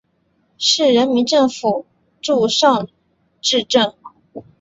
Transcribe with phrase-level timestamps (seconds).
[0.57, 1.85] 市人民政府
[2.23, 2.87] 驻尚
[3.39, 3.93] 志镇。